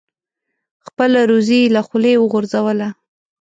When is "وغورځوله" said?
2.17-2.89